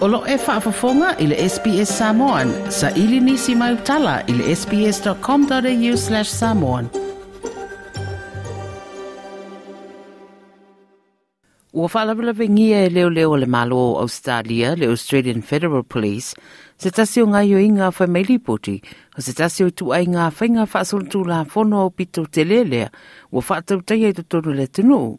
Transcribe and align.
Olo 0.00 0.24
e 0.26 0.36
whaafafonga 0.36 1.16
i 1.20 1.26
le 1.26 1.36
SBS 1.48 1.90
Samoan. 1.98 2.48
Sa 2.70 2.90
ili 2.96 3.20
nisi 3.20 3.54
mai 3.54 3.74
utala 3.74 4.22
i 4.26 4.32
le 4.32 4.56
sbs.com.au 4.56 5.96
slash 5.96 6.28
samoan. 6.28 6.88
Ua 11.72 11.88
whaalawila 11.94 12.32
vengia 12.32 12.84
e 12.84 12.88
leo 12.88 13.10
leo 13.10 13.36
le 13.36 13.46
malo 13.46 13.76
o 13.76 14.00
Australia, 14.00 14.74
le 14.76 14.86
Australian 14.86 15.42
Federal 15.42 15.82
Police, 15.82 16.34
se 16.76 16.90
tasi 16.90 17.22
o 17.22 17.26
ngai 17.26 17.54
o 17.54 17.58
inga 17.58 17.92
whai 17.98 18.08
mai 18.08 18.24
lipoti, 18.24 18.80
o 19.18 19.20
se 19.20 19.32
tasi 19.32 19.64
o 19.64 19.70
tu 19.70 19.92
ai 19.92 20.06
ngā 20.06 20.32
whainga 20.32 20.64
whaasulutu 20.64 21.24
la 21.24 21.44
whono 21.44 21.84
o 21.84 21.90
pito 21.90 22.24
te 22.24 22.44
lelea, 22.44 22.88
ua 23.32 23.42
whaatau 23.48 23.84
tai 23.84 24.04
e 24.04 24.12
tutonu 24.12 24.52
le 24.52 24.66
tunu. 24.66 25.18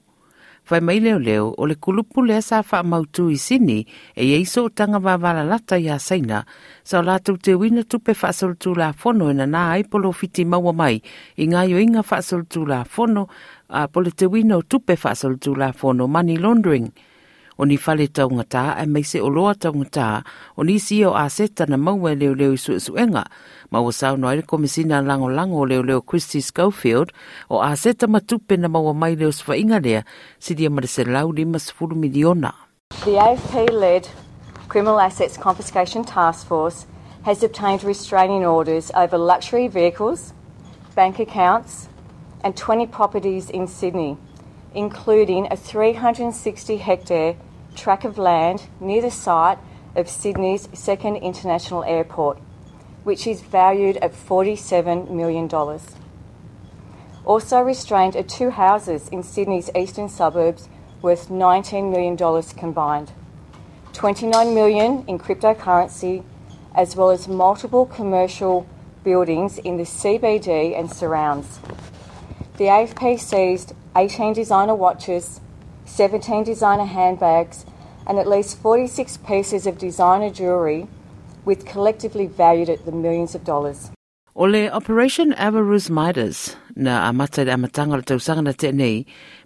Whai 0.72 0.80
mai 0.80 1.00
leo 1.04 1.20
leo, 1.20 1.52
o 1.58 1.66
le 1.68 1.76
kulupu 1.76 2.24
lea 2.24 2.40
sa 2.42 2.62
wha 2.64 2.80
mautu 2.84 3.26
i 3.30 3.36
sini, 3.36 3.84
e 4.16 4.24
eiso 4.38 4.64
o 4.64 4.70
tanga 4.70 5.00
wawala 5.04 5.44
lata 5.44 5.76
i 5.76 5.90
a 5.92 5.98
saina, 6.00 6.46
sa 6.84 7.02
o 7.02 7.04
lātou 7.04 7.36
te 7.36 7.52
wina 7.60 7.84
tupe 7.84 8.16
whaasulutu 8.16 8.72
la 8.80 8.94
fono 8.96 9.28
e 9.28 9.36
na 9.36 9.50
nā 9.52 9.66
aipolo 9.76 10.14
fiti 10.16 10.46
maua 10.48 10.72
mai, 10.72 11.02
i 11.36 11.48
ngā 11.52 11.66
yo 11.68 11.82
inga 11.84 12.06
whaasulutu 12.08 12.64
la 12.64 12.86
fono 12.88 13.28
a 13.68 13.90
pole 13.92 14.16
te 14.16 14.32
wina 14.32 14.62
o 14.62 14.64
tupe 14.64 14.96
whaasulutu 14.96 15.58
la 15.60 15.74
fono 15.76 16.08
money 16.08 16.40
laundering. 16.40 16.88
O 17.58 17.66
ni 17.66 17.78
whale 17.78 18.08
taungata, 18.08 18.78
e 18.82 18.86
mai 18.86 19.04
se 19.04 19.20
o 19.20 19.28
loa 19.28 19.55
taungata, 19.55 20.23
o 20.58 20.64
ni 20.64 20.80
si 20.80 21.04
o 21.05 21.14
a 21.14 21.30
seta 21.30 21.66
na 21.66 21.77
maua 21.77 22.16
leo 22.16 22.34
leo 22.34 22.54
i 22.54 22.58
su 22.58 22.80
suenga, 22.80 23.26
ma 23.72 23.80
o 23.80 23.91
sao 23.91 24.16
no 24.16 24.27
aile 24.27 24.41
komisina 24.41 25.02
lango 25.02 25.30
lango 25.30 25.60
o 25.60 25.66
leo 25.66 25.84
leo 25.84 26.02
Kirsty 26.02 26.41
Schofield, 26.41 27.12
o 27.50 27.62
a 27.62 27.76
seta 27.76 28.08
matupe 28.08 28.58
na 28.58 28.68
maua 28.68 28.94
mai 28.94 29.16
leo 29.16 29.32
swa 29.32 29.58
inga 29.58 29.80
lea, 29.80 30.04
si 30.40 30.55
dia 30.55 30.70
marese 30.70 31.04
lau 31.05 31.32
lima 31.32 31.60
sifuru 31.60 31.96
miliona. 31.96 32.54
The 33.04 33.18
AFP-led 33.18 34.07
Criminal 34.68 34.99
Assets 34.99 35.38
Confiscation 35.38 36.04
Task 36.04 36.48
Force 36.48 36.85
has 37.24 37.44
obtained 37.44 37.84
restraining 37.84 38.46
orders 38.46 38.91
over 38.96 39.18
luxury 39.18 39.68
vehicles, 39.68 40.34
bank 40.96 41.20
accounts, 41.20 41.88
and 42.44 42.55
20 42.55 42.88
properties 42.88 43.49
in 43.49 43.68
Sydney, 43.68 44.18
including 44.74 45.48
a 45.52 45.58
360 45.58 46.77
hectare 46.77 47.36
tract 47.76 48.05
of 48.05 48.18
land 48.18 48.68
near 48.80 49.02
the 49.02 49.12
site 49.12 49.58
of 49.96 50.10
Sydney's 50.10 50.70
second 50.74 51.18
international 51.18 51.84
airport, 51.84 52.40
which 53.04 53.28
is 53.28 53.41
valued 53.41 53.98
at 53.98 54.13
$47 54.13 55.10
million. 55.10 55.50
Also 57.26 57.60
restrained 57.60 58.16
are 58.16 58.24
two 58.24 58.50
houses 58.50 59.10
in 59.10 59.24
Sydney's 59.24 59.70
eastern 59.76 60.10
suburbs 60.10 60.70
worth 61.02 61.30
$19 61.30 61.91
million 61.91 62.44
combined, 62.58 63.12
29 63.94 64.53
million 64.53 65.03
in 65.08 65.19
cryptocurrency, 65.19 66.24
as 66.75 66.96
well 66.96 67.09
as 67.09 67.28
multiple 67.28 67.85
commercial 67.85 68.68
buildings 69.03 69.58
in 69.58 69.78
the 69.78 69.84
CBD 69.84 70.78
and 70.78 70.91
surrounds. 70.91 71.59
The 72.58 72.66
AFP 72.66 73.19
seized 73.19 73.74
18 73.96 74.34
designer 74.34 74.75
watches, 74.75 75.42
17 75.86 76.44
designer 76.44 76.86
handbags, 76.86 77.66
and 78.08 78.18
at 78.18 78.28
least 78.28 78.58
46 78.59 79.18
pieces 79.18 79.68
of 79.68 79.78
designer 79.78 80.30
jewellery, 80.30 80.88
with 81.44 81.66
collectively 81.66 82.28
valued 82.28 82.69
at 82.69 82.86
the 82.86 82.92
millions 82.92 83.36
of 83.36 83.44
dollars. 83.44 83.92
O 84.34 84.46
le 84.46 84.69
Operation 84.69 85.34
Avarus 85.34 85.90
Midas 85.90 86.56
na 86.74 87.12
amata 87.12 87.44
le 87.44 87.52
amatanga 87.52 87.97
le 87.97 88.02
tausanga 88.02 88.42
na 88.42 88.53
te 88.53 88.72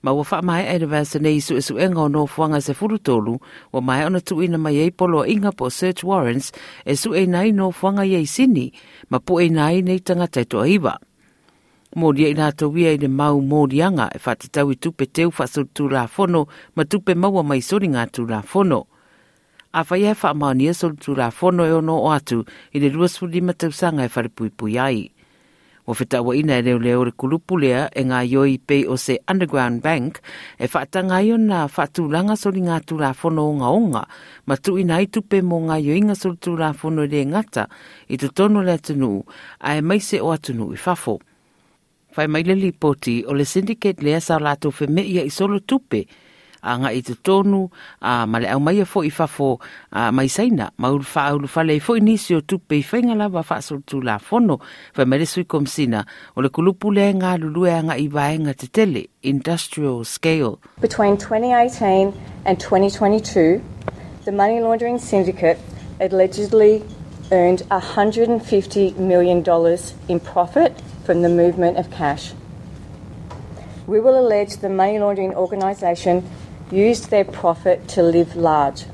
ma 0.03 0.13
wa 0.13 0.23
wha 0.29 0.41
mai 0.43 0.67
ai 0.67 0.77
vasa 0.85 1.17
nei 1.17 1.39
su 1.39 1.55
esu 1.55 1.79
enga 1.81 2.01
o 2.01 2.07
no 2.07 2.27
fuanga 2.27 2.61
se 2.61 2.73
furutolu, 2.73 3.41
wa 3.71 3.81
mai 3.81 4.05
ona 4.05 4.21
tuina 4.21 4.59
mai 4.59 4.77
ei 4.77 4.91
polo 4.91 5.25
inga 5.25 5.51
po 5.51 5.69
search 5.69 6.03
warrants, 6.03 6.51
esu 6.85 7.17
e 7.17 7.25
nai 7.25 7.51
no 7.51 7.71
fuanga 7.71 8.05
iei 8.05 8.27
sini, 8.27 8.71
ma 9.09 9.17
po 9.17 9.39
e 9.39 9.49
nai 9.49 9.81
nei 9.81 9.99
tangata 9.99 10.41
i 10.41 10.45
toa 10.45 10.67
iwa 10.67 10.99
mōria 11.95 12.27
i 12.27 12.35
nā 12.35 12.49
tau 12.59 12.75
ia 12.75 12.91
i 12.91 12.99
le 12.99 13.07
mau 13.07 13.39
mōrianga 13.39 14.09
e 14.11 14.19
whatatau 14.19 14.73
i 14.73 14.75
tupe 14.75 15.05
teu 15.07 15.31
whasuru 15.31 15.87
rā 15.93 16.03
whono 16.11 16.43
ma 16.75 16.83
tupe 16.83 17.15
maua 17.15 17.43
mai 17.43 17.61
sori 17.63 17.87
ngā 17.87 18.03
tū 18.11 18.25
rā 18.27 18.41
whono. 18.51 18.83
A 19.71 19.83
whai 19.87 20.03
e 20.11 20.13
wha 20.13 20.33
maonia 20.35 20.73
sori 20.75 20.99
tū 20.99 21.15
rā 21.15 21.29
whono 21.31 21.63
e 21.63 21.71
ono 21.71 21.95
o 22.03 22.09
atu 22.11 22.43
i 22.75 22.81
le 22.83 22.89
ruas 22.91 23.15
furi 23.19 23.41
matau 23.41 23.71
e 23.71 24.09
whare 24.11 24.79
ai. 24.79 25.11
O 25.87 25.93
whitawa 25.93 26.35
ina 26.35 26.57
e 26.57 26.61
leo 26.61 26.79
leo 26.79 27.03
re 27.05 27.11
kulupulea 27.11 27.89
e 27.95 28.03
ngā 28.03 28.19
ioi 28.27 28.57
pei 28.57 28.87
o 28.87 28.97
se 28.97 29.19
Underground 29.31 29.81
Bank 29.81 30.19
e 30.59 30.67
whaatanga 30.67 31.21
i 31.21 31.31
o 31.31 31.37
nā 31.37 31.69
whaatūranga 31.69 32.35
sori 32.35 32.59
ngā 32.65 32.81
tū 32.83 32.99
la 32.99 33.13
fono 33.13 33.45
o 33.47 33.53
ngā 33.55 33.69
onga, 33.69 34.01
ma 34.47 34.57
tu 34.57 34.75
ina 34.77 34.99
i 34.99 35.07
tupe 35.07 35.39
mō 35.39 35.61
ngā 35.69 35.79
ioi 35.79 36.01
ngā 36.09 36.15
sori 36.17 36.35
tū 36.41 36.57
la 36.59 36.73
le 36.73 37.25
ngata 37.25 37.69
i 38.09 38.17
tu 38.17 38.27
tono 38.27 38.63
le 38.63 38.73
atunu 38.73 39.23
a 39.59 39.77
e 39.77 39.81
maise 39.81 40.19
o 40.19 40.31
atunu 40.31 40.73
i 40.73 40.75
whafo. 40.75 41.19
Mai 42.17 42.43
le 42.43 42.55
lipoti 42.55 43.23
o 43.27 43.33
le 43.33 43.45
syndicate 43.45 44.01
lea 44.01 44.19
sa 44.19 44.39
lato 44.39 44.71
ia 45.03 45.23
i 45.23 45.29
solo 45.29 45.59
tupe 45.59 46.07
a 46.65 46.77
nga 46.81 46.89
i 46.91 47.01
tonu 47.21 47.69
a 48.01 48.25
ma 48.25 48.39
le 48.39 48.47
au 48.49 48.59
mai 48.59 48.83
fo 48.85 49.03
i 49.03 49.09
fafo 49.09 49.59
a 49.91 50.11
mai 50.11 50.27
saina 50.27 50.71
ma 50.77 50.89
whale 50.89 51.75
i 51.75 51.79
fo 51.79 51.95
i 51.95 52.01
nisi 52.01 52.35
o 52.35 52.41
tupe 52.41 52.79
i 52.79 52.83
la 54.01 54.17
fono 54.17 54.59
mai 55.05 55.19
le 55.19 55.25
sui 55.25 55.45
o 56.35 56.41
le 56.41 56.49
kulupu 56.49 56.91
ngā 56.91 57.37
nga 57.83 57.95
i 57.95 58.07
te 58.53 58.67
tele 58.67 59.07
industrial 59.21 60.03
scale. 60.03 60.57
Between 60.81 61.17
2018 61.17 62.13
and 62.45 62.59
2022, 62.59 63.61
the 64.25 64.31
money 64.31 64.59
laundering 64.59 64.97
syndicate 64.97 65.59
allegedly 65.99 66.81
earned 67.31 67.59
$150 67.71 68.97
million 68.97 69.77
in 70.07 70.19
profit 70.19 70.81
from 71.03 71.21
the 71.21 71.29
movement 71.29 71.77
of 71.77 71.89
cash. 71.91 72.33
We 73.87 73.99
will 73.99 74.19
allege 74.19 74.57
the 74.57 74.69
money 74.69 74.99
laundering 74.99 75.33
organisation 75.35 76.27
used 76.71 77.09
their 77.09 77.25
profit 77.25 77.87
to 77.89 78.03
live 78.03 78.35
large. 78.35 78.85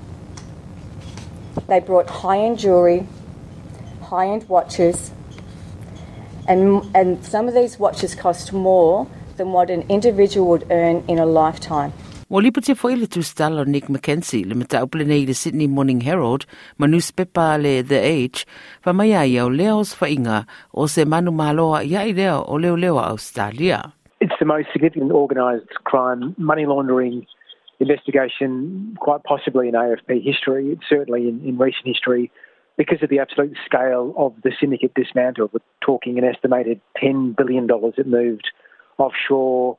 They 1.67 1.79
brought 1.79 2.09
high 2.09 2.39
end 2.39 2.59
jewellery, 2.59 3.07
high 4.01 4.27
end 4.27 4.47
watches, 4.49 5.11
and, 6.47 6.89
and 6.95 7.23
some 7.25 7.47
of 7.47 7.53
these 7.53 7.79
watches 7.79 8.15
cost 8.15 8.51
more 8.51 9.07
than 9.37 9.53
what 9.53 9.69
an 9.69 9.83
individual 9.87 10.47
would 10.49 10.67
earn 10.69 11.03
in 11.07 11.17
a 11.19 11.25
lifetime. 11.25 11.93
Te 12.31 12.73
foi 12.79 12.95
le 12.95 13.07
tūstala 13.11 13.65
Nick 13.67 13.89
McKenzie 13.89 14.45
le 14.47 14.55
mata 14.55 14.79
upele 14.85 15.03
nei 15.03 15.33
Sydney 15.33 15.67
Morning 15.67 15.99
Herald 15.99 16.45
ma 16.77 16.87
newspaper 16.87 17.59
The 17.59 17.99
Age 17.99 18.45
fa 18.79 18.93
mai 18.93 19.11
ai 19.11 19.35
leos 19.49 19.93
fa 19.93 20.07
inga 20.07 20.45
o 20.73 20.87
se 20.87 21.03
manu 21.03 21.31
maloa 21.31 21.83
ia 21.83 22.05
i 22.07 22.13
leo 22.13 22.45
o 22.47 22.97
Australia. 22.99 23.91
It's 24.21 24.39
the 24.39 24.45
most 24.45 24.69
significant 24.71 25.11
organised 25.11 25.83
crime, 25.83 26.33
money 26.37 26.65
laundering 26.65 27.27
investigation, 27.81 28.95
quite 29.01 29.23
possibly 29.23 29.67
in 29.67 29.73
AFP 29.73 30.23
history, 30.23 30.79
certainly 30.87 31.27
in, 31.27 31.41
in 31.43 31.57
recent 31.57 31.85
history, 31.85 32.31
because 32.77 33.03
of 33.03 33.09
the 33.09 33.19
absolute 33.19 33.57
scale 33.65 34.13
of 34.15 34.31
the 34.43 34.53
syndicate 34.57 34.93
dismantled. 34.93 35.51
We're 35.51 35.59
talking 35.81 36.17
an 36.17 36.23
estimated 36.23 36.79
$10 37.03 37.35
billion 37.35 37.67
it 37.97 38.07
moved 38.07 38.47
offshore. 38.97 39.77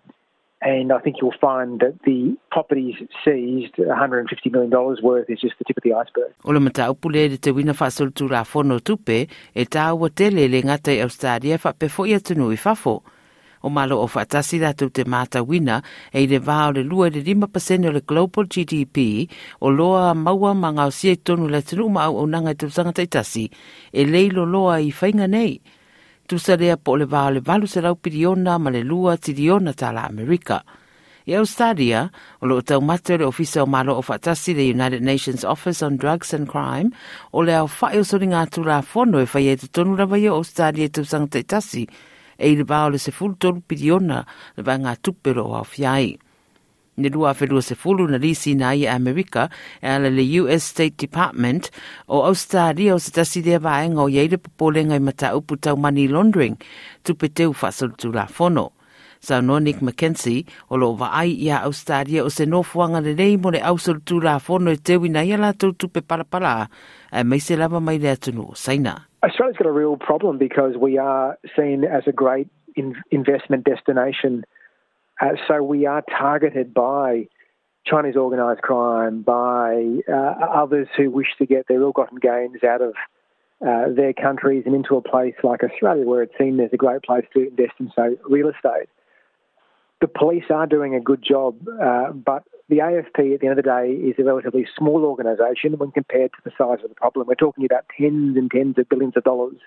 And 0.64 0.92
I 0.92 1.00
think 1.00 1.16
you'll 1.20 1.34
find 1.40 1.80
that 1.80 1.98
the 2.04 2.36
properties 2.52 2.94
seized, 3.24 3.74
$150 3.74 4.52
million 4.52 4.70
worth, 5.02 5.28
is 5.28 5.40
just 5.40 5.58
the 5.58 5.64
tip 5.64 5.76
of 5.76 5.82
the 5.82 5.92
iceberg. 5.92 6.32
O 6.44 6.52
le 6.52 6.60
mata 6.60 6.86
upule 6.86 7.28
le 7.28 7.36
te 7.36 7.50
wina 7.50 7.74
whasol 7.74 8.14
tu 8.14 8.28
la 8.28 8.44
fono 8.44 8.78
tupe, 8.78 9.26
e 9.26 9.64
tā 9.66 9.88
ua 9.90 10.10
tele 10.10 10.46
le 10.46 10.62
ngata 10.62 10.94
i 10.94 11.02
Australia 11.02 11.58
wha 11.64 11.72
pe 11.72 11.88
fo 11.88 12.06
ia 12.06 12.20
tunu 12.20 12.52
i 12.54 12.56
fafo. 12.56 13.02
O 13.62 13.70
malo 13.70 13.98
o 13.98 14.06
whaatasi 14.06 14.62
rātou 14.62 14.94
te 14.94 15.02
mata 15.02 15.42
wina 15.42 15.82
e 16.14 16.22
i 16.22 16.30
le 16.30 16.38
vāo 16.38 16.70
le 16.78 16.86
lua 16.86 17.10
le 17.10 17.26
5% 17.26 17.90
o 17.90 17.96
le 17.98 18.06
global 18.06 18.46
GDP 18.46 19.26
o 19.60 19.70
loa 19.70 20.14
maua 20.14 20.54
ma 20.54 20.70
ngau 20.78 20.94
sia 20.94 21.18
tonu 21.18 21.50
le 21.50 21.62
tunu 21.66 21.90
ma 21.90 22.06
au 22.06 22.22
o 22.22 22.26
nanga 22.26 22.54
i 22.54 22.58
tūsanga 22.58 22.94
tasi 22.94 23.48
e 23.92 24.06
leilo 24.06 24.46
loa 24.46 24.78
i 24.78 24.94
whainga 24.94 25.26
nei 25.26 25.58
tu 26.26 26.36
lea 26.58 26.76
po 26.76 26.96
le 26.96 27.06
vāo 27.06 27.30
le 27.32 27.40
valu 27.40 27.66
se 27.66 27.80
rau 27.80 27.94
piriona 27.94 28.58
ma 28.58 28.70
le 28.70 28.82
lua 28.82 29.16
tiriona 29.16 29.72
tala 29.72 30.06
Amerika. 30.06 30.62
I 31.26 31.34
Australia, 31.34 32.10
o 32.40 32.46
lo 32.46 32.60
tau 32.62 32.80
mate 32.80 33.16
le 33.18 33.24
ofisa 33.24 33.62
o 33.62 33.66
malo 33.66 33.96
o 33.96 34.02
fatasi 34.02 34.54
le 34.54 34.62
United 34.62 35.02
Nations 35.02 35.44
Office 35.44 35.82
on 35.82 35.96
Drugs 35.96 36.34
and 36.34 36.48
Crime, 36.48 36.90
o 37.32 37.42
le 37.42 37.54
au 37.54 37.68
whae 37.68 38.00
o 38.00 38.02
sori 38.02 38.26
ngā 38.26 38.46
tūra 38.50 38.82
fono 38.82 39.20
e 39.22 39.28
whai 39.30 39.52
e 39.52 39.56
te 39.56 39.68
tonu 39.68 39.94
rawa 39.96 40.18
i 40.18 40.26
Australia 40.26 40.88
tūsanga 40.88 41.30
taitasi, 41.30 41.86
e 42.38 42.50
i 42.50 42.56
le 42.56 42.64
vāo 42.64 42.90
le 42.90 42.98
se 42.98 43.14
fulu 43.14 43.38
tolu 43.38 43.62
piriona 43.62 44.24
le 44.56 44.62
vanga 44.66 44.96
tupero 44.96 45.54
au 45.54 45.64
fiai 45.64 46.16
ne 46.96 47.08
lua 47.08 47.32
whelua 47.32 47.62
se 47.62 47.74
fulu 47.74 48.06
na 48.08 48.18
lisi 48.18 48.54
na 48.54 48.74
i 48.74 48.86
Amerika 48.86 49.48
e 49.80 49.88
ala 49.88 50.10
le 50.10 50.24
US 50.40 50.62
State 50.70 50.96
Department 50.96 51.70
o 52.08 52.24
Australia 52.24 52.94
o 52.94 52.98
se 52.98 53.12
tasi 53.12 53.42
dea 53.42 53.58
vaenga 53.58 54.02
o 54.02 54.08
yeire 54.08 54.36
popolenga 54.36 54.96
i 54.96 55.00
mata 55.00 55.36
upu 55.36 55.56
tau 55.56 55.76
money 55.76 56.08
laundering 56.08 56.56
tupe 57.02 57.28
teu 57.28 57.52
whasalutu 57.52 58.12
la 58.12 58.26
fono. 58.26 58.72
Sa 59.22 59.40
no 59.40 59.58
Nick 59.58 59.80
McKenzie 59.80 60.44
o 60.68 60.76
lo 60.76 60.92
vaai 60.98 61.30
ai 61.30 61.46
ia 61.46 61.62
Australia 61.62 62.24
o 62.24 62.28
se 62.28 62.44
nofuanga 62.46 63.00
le 63.00 63.14
nei 63.14 63.36
mo 63.36 63.50
le 63.50 63.60
ausalutu 63.62 64.20
la 64.20 64.38
fono 64.38 64.70
e 64.70 64.76
teu 64.76 65.06
na 65.08 65.22
ia 65.22 65.38
la 65.38 65.52
tu 65.52 65.72
tupe 65.72 66.02
parapara 66.02 66.68
e 67.12 67.22
mai 67.24 67.38
se 67.38 67.56
lava 67.56 67.80
mai 67.80 67.98
le 67.98 68.10
atunu 68.10 68.50
o 68.50 68.54
saina. 68.54 69.06
Australia's 69.22 69.56
got 69.56 69.66
a 69.66 69.72
real 69.72 69.96
problem 69.96 70.38
because 70.38 70.76
we 70.76 70.98
are 70.98 71.38
seen 71.56 71.84
as 71.84 72.02
a 72.06 72.12
great 72.12 72.48
in 72.74 72.94
investment 73.10 73.64
destination. 73.64 74.44
Uh, 75.22 75.36
so 75.46 75.62
we 75.62 75.86
are 75.86 76.02
targeted 76.02 76.74
by 76.74 77.28
Chinese 77.86 78.16
organised 78.16 78.62
crime, 78.62 79.22
by 79.22 79.98
uh, 80.12 80.12
others 80.12 80.88
who 80.96 81.10
wish 81.10 81.28
to 81.38 81.46
get 81.46 81.66
their 81.68 81.80
ill-gotten 81.80 82.18
gains 82.18 82.64
out 82.64 82.82
of 82.82 82.94
uh, 83.64 83.92
their 83.94 84.12
countries 84.12 84.64
and 84.66 84.74
into 84.74 84.96
a 84.96 85.00
place 85.00 85.34
like 85.44 85.62
Australia, 85.62 86.04
where 86.04 86.22
it's 86.22 86.36
seen 86.36 86.58
as 86.58 86.70
a 86.72 86.76
great 86.76 87.02
place 87.02 87.24
to 87.32 87.46
invest 87.46 87.72
in, 87.78 87.92
say, 87.96 88.16
real 88.28 88.48
estate. 88.48 88.88
The 90.00 90.08
police 90.08 90.44
are 90.50 90.66
doing 90.66 90.96
a 90.96 91.00
good 91.00 91.22
job, 91.22 91.54
uh, 91.80 92.10
but 92.10 92.42
the 92.68 92.78
AFP 92.78 93.34
at 93.34 93.40
the 93.40 93.46
end 93.46 93.56
of 93.56 93.64
the 93.64 93.70
day 93.70 93.92
is 93.92 94.16
a 94.18 94.24
relatively 94.24 94.66
small 94.76 95.04
organisation 95.04 95.78
when 95.78 95.92
compared 95.92 96.32
to 96.32 96.38
the 96.44 96.50
size 96.58 96.82
of 96.82 96.88
the 96.88 96.96
problem. 96.96 97.28
We're 97.28 97.36
talking 97.36 97.64
about 97.64 97.84
tens 97.96 98.36
and 98.36 98.50
tens 98.50 98.76
of 98.78 98.88
billions 98.88 99.16
of 99.16 99.22
dollars 99.22 99.58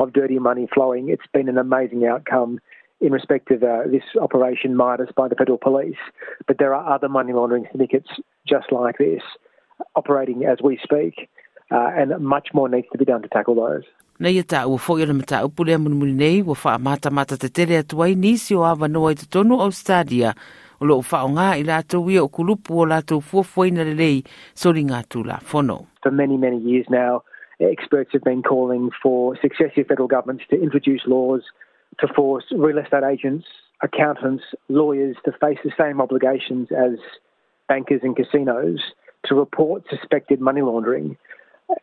of 0.00 0.12
dirty 0.12 0.40
money 0.40 0.66
flowing. 0.74 1.08
It's 1.08 1.26
been 1.32 1.48
an 1.48 1.58
amazing 1.58 2.04
outcome 2.04 2.58
in 3.00 3.12
respect 3.12 3.50
of 3.50 3.62
uh, 3.62 3.82
this 3.90 4.02
operation 4.20 4.76
Midas 4.76 5.08
by 5.16 5.28
the 5.28 5.34
federal 5.34 5.58
police, 5.58 6.00
but 6.46 6.58
there 6.58 6.74
are 6.74 6.94
other 6.94 7.08
money 7.08 7.32
laundering 7.32 7.66
syndicates 7.70 8.08
just 8.46 8.72
like 8.72 8.98
this 8.98 9.22
operating 9.94 10.44
as 10.44 10.58
we 10.62 10.78
speak. 10.82 11.28
uh, 11.70 11.90
and 11.96 12.18
much 12.20 12.48
more 12.54 12.68
needs 12.68 12.86
to 12.92 12.98
be 12.98 13.04
done 13.04 13.22
to 13.22 13.28
tackle 13.28 13.54
those. 13.54 13.84
Na 14.18 14.28
ia 14.28 14.42
ta 14.42 14.66
ua 14.66 14.78
fōi 14.78 15.02
ana 15.02 15.14
mata 15.14 15.44
upu 15.44 15.64
lea 15.64 15.76
muni 15.76 16.12
nei, 16.12 16.42
ua 16.42 16.54
wha 16.54 16.78
mata 16.78 17.10
mata 17.10 17.36
te 17.36 17.48
tere 17.48 17.82
nisi 18.16 18.54
o 18.54 18.64
awa 18.64 18.88
noa 18.88 19.12
i 19.12 19.14
tonu 19.14 19.60
o 19.60 19.70
lo 20.84 21.00
wha 21.00 21.24
o 21.24 21.28
ngā 21.28 21.60
i 21.60 21.64
lātou 21.64 22.10
ia 22.10 22.22
o 22.22 22.28
kulupu 22.28 22.80
o 22.80 22.86
lātou 22.86 23.20
fuafuaina 23.20 23.84
le 23.84 23.94
lei, 23.94 24.22
sori 24.54 24.84
ngā 24.84 25.04
whono. 25.50 25.86
For 26.02 26.10
many, 26.10 26.36
many 26.36 26.58
years 26.58 26.86
now, 26.88 27.22
experts 27.60 28.12
have 28.12 28.22
been 28.22 28.42
calling 28.42 28.90
for 29.02 29.36
successive 29.40 29.86
federal 29.86 30.08
governments 30.08 30.44
to 30.50 30.62
introduce 30.62 31.02
laws 31.06 31.42
to 32.00 32.08
force 32.08 32.44
real 32.52 32.78
estate 32.78 33.04
agents, 33.04 33.46
accountants, 33.82 34.44
lawyers 34.68 35.16
to 35.24 35.32
face 35.32 35.58
the 35.64 35.72
same 35.78 36.00
obligations 36.00 36.68
as 36.70 36.98
bankers 37.68 38.00
and 38.02 38.16
casinos 38.16 38.80
to 39.24 39.34
report 39.34 39.84
suspected 39.90 40.40
money 40.40 40.62
laundering 40.62 41.16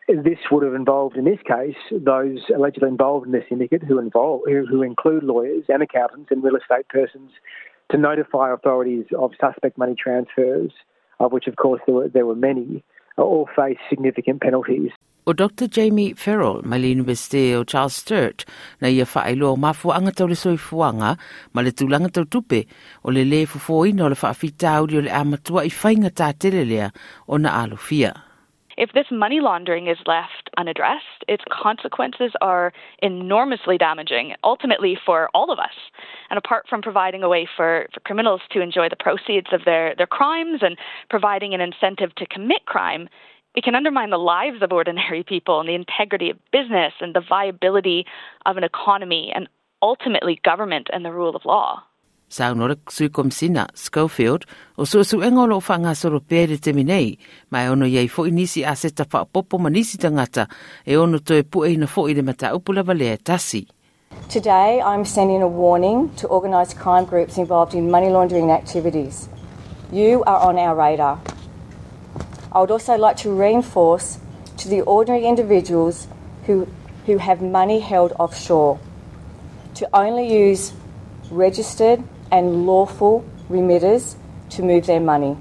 this 0.08 0.38
would 0.50 0.64
have 0.64 0.74
involved, 0.74 1.16
in 1.16 1.24
this 1.24 1.40
case, 1.46 1.76
those 1.90 2.38
allegedly 2.54 2.88
involved 2.88 3.26
in 3.26 3.32
the 3.32 3.42
syndicate 3.48 3.82
who, 3.82 3.98
involve, 3.98 4.42
who 4.46 4.82
include 4.82 5.24
lawyers 5.24 5.64
and 5.68 5.82
accountants 5.82 6.30
and 6.30 6.42
real 6.42 6.56
estate 6.56 6.88
persons 6.88 7.30
to 7.90 7.98
notify 7.98 8.52
authorities 8.52 9.04
of 9.16 9.32
suspect 9.40 9.76
money 9.76 9.94
transfers, 9.94 10.70
of 11.20 11.32
which, 11.32 11.46
of 11.46 11.56
course, 11.56 11.80
there 11.86 11.94
were, 11.94 12.08
there 12.08 12.26
were 12.26 12.34
many, 12.34 12.82
all 13.18 13.48
face 13.54 13.76
significant 13.90 14.40
penalties. 14.40 14.90
O 15.26 15.32
Dr. 15.32 15.68
Jamie 15.68 16.12
Ferrill, 16.12 16.60
mai 16.64 16.78
le 16.78 16.88
University 16.88 17.54
o 17.54 17.64
Charles 17.64 17.96
Sturt, 17.96 18.44
na 18.82 18.88
ia 18.88 19.06
whaelo 19.06 19.54
o 19.54 19.56
mafuanga 19.56 20.12
tau 20.14 20.26
le 20.26 20.34
soifuanga, 20.34 21.16
ma 21.54 21.62
le 21.62 21.72
tūlanga 21.72 22.12
tau 22.12 22.24
tupe, 22.24 22.66
o 23.02 23.10
le 23.10 23.24
le 23.24 23.46
fufoina 23.46 24.04
o 24.04 24.08
le 24.12 24.16
whaafita 24.20 24.82
o 24.82 24.84
le 24.84 25.08
amatua 25.08 25.64
i 25.64 25.72
whainga 25.72 26.12
tā 26.12 26.28
tele 26.38 26.66
lea 26.68 26.90
o 27.26 27.38
na 27.38 27.56
alufia. 27.64 28.12
If 28.76 28.92
this 28.92 29.06
money 29.10 29.40
laundering 29.40 29.86
is 29.86 29.96
left 30.04 30.50
unaddressed, 30.58 31.24
its 31.26 31.44
consequences 31.50 32.32
are 32.42 32.74
enormously 33.02 33.78
damaging, 33.78 34.34
ultimately 34.44 34.98
for 35.06 35.30
all 35.32 35.50
of 35.50 35.58
us. 35.58 35.72
And 36.28 36.36
apart 36.36 36.66
from 36.68 36.82
providing 36.82 37.22
a 37.22 37.30
way 37.30 37.48
for, 37.56 37.86
for 37.94 38.00
criminals 38.00 38.42
to 38.50 38.60
enjoy 38.60 38.88
the 38.90 38.96
proceeds 38.96 39.46
of 39.52 39.64
their, 39.64 39.94
their 39.96 40.08
crimes 40.08 40.60
and 40.60 40.76
providing 41.08 41.54
an 41.54 41.62
incentive 41.62 42.14
to 42.16 42.26
commit 42.26 42.66
crime, 42.66 43.08
it 43.54 43.62
can 43.62 43.74
undermine 43.74 44.10
the 44.10 44.18
lives 44.18 44.62
of 44.62 44.72
ordinary 44.72 45.22
people 45.22 45.60
and 45.60 45.68
the 45.68 45.74
integrity 45.74 46.30
of 46.30 46.38
business 46.50 46.92
and 47.00 47.14
the 47.14 47.20
viability 47.20 48.04
of 48.46 48.56
an 48.56 48.64
economy 48.64 49.32
and 49.34 49.48
ultimately 49.80 50.40
government 50.42 50.88
and 50.92 51.04
the 51.04 51.12
rule 51.12 51.36
of 51.36 51.44
law. 51.44 51.82
Saunora 52.28 52.76
sui 52.88 53.10
Schofield 53.74 54.44
o 54.76 54.84
su 54.84 55.04
su 55.04 55.22
engo 55.22 55.46
lo 55.46 55.60
whanga 55.60 55.94
soro 55.94 56.20
pere 56.20 56.58
te 56.58 56.72
ono 56.72 57.84
iei 57.84 58.08
fo 58.08 58.24
inisi 58.24 58.64
a 58.64 58.74
se 58.74 58.90
ta 58.90 59.04
popo 59.04 59.58
manisi 59.58 59.98
tangata 59.98 60.48
e 60.84 60.96
ono 60.96 61.18
to 61.18 61.40
pu 61.44 61.76
na 61.76 61.86
fo 61.86 62.08
i 62.08 62.14
le 62.14 62.22
mata 62.22 62.52
upula 62.56 62.82
vale 62.82 63.18
tasi. 63.18 63.68
Today 64.28 64.80
I'm 64.80 65.04
sending 65.04 65.42
a 65.42 65.46
warning 65.46 66.10
to 66.16 66.26
organised 66.28 66.76
crime 66.76 67.04
groups 67.04 67.36
involved 67.36 67.74
in 67.74 67.90
money 67.90 68.08
laundering 68.08 68.50
activities. 68.50 69.28
You 69.92 70.24
are 70.24 70.40
on 70.40 70.58
our 70.58 70.74
radar. 70.74 71.20
I 72.54 72.60
would 72.60 72.70
also 72.70 72.96
like 72.96 73.16
to 73.18 73.30
reinforce 73.30 74.18
to 74.58 74.68
the 74.68 74.82
ordinary 74.82 75.26
individuals 75.26 76.06
who, 76.46 76.68
who 77.06 77.18
have 77.18 77.42
money 77.42 77.80
held 77.80 78.12
offshore 78.18 78.78
to 79.74 79.88
only 79.92 80.32
use 80.32 80.72
registered 81.30 82.04
and 82.30 82.64
lawful 82.64 83.24
remitters 83.50 84.14
to 84.50 84.62
move 84.62 84.86
their 84.86 85.00
money. 85.00 85.36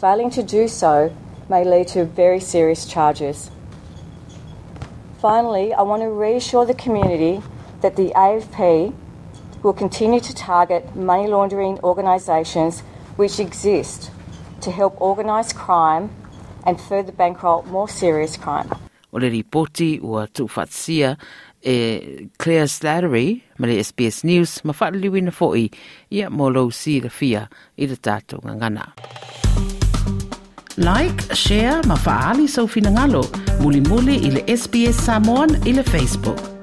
Failing 0.00 0.30
to 0.30 0.42
do 0.42 0.66
so 0.66 1.14
may 1.48 1.64
lead 1.64 1.86
to 1.88 2.04
very 2.04 2.40
serious 2.40 2.84
charges. 2.84 3.50
Finally, 5.20 5.72
I 5.72 5.82
want 5.82 6.02
to 6.02 6.08
reassure 6.08 6.66
the 6.66 6.74
community 6.74 7.42
that 7.80 7.94
the 7.94 8.12
AFP 8.16 8.92
will 9.62 9.72
continue 9.72 10.20
to 10.20 10.34
target 10.34 10.96
money 10.96 11.28
laundering 11.28 11.78
organisations 11.80 12.80
which 13.16 13.38
exist 13.38 14.10
to 14.62 14.70
help 14.70 14.98
organise 15.00 15.52
crime 15.52 16.10
and 16.66 16.80
further 16.80 17.12
bankroll 17.12 17.62
more 17.70 17.88
serious 17.88 18.36
crime. 18.36 18.68
O 19.12 19.18
le 19.18 19.28
ripoti 19.28 19.98
ua 20.02 20.26
tuwhatsia 20.26 21.16
e 21.60 22.28
Claire 22.38 22.68
Slattery 22.68 23.42
ma 23.58 23.66
le 23.66 23.82
SBS 23.82 24.24
News 24.24 24.60
ma 24.64 24.72
whaaliwina 24.72 25.32
fo'i 25.32 25.70
ia 26.10 26.30
mo 26.30 26.48
lo 26.48 26.70
si 26.70 27.00
la 27.00 27.10
fia 27.10 27.48
i 27.76 27.86
le 27.86 27.96
tātou 27.96 28.40
ngangana. 28.44 28.92
Like, 30.80 31.34
share, 31.34 31.82
ma 31.86 31.96
faali 31.96 32.46
sau 32.48 32.66
finangalo, 32.66 33.26
muli 33.60 33.80
muli 33.80 34.16
i 34.24 34.30
le 34.30 34.46
SBS 34.46 35.04
Samoan 35.04 35.58
i 35.66 35.72
le 35.72 35.82
Facebook. 35.82 36.59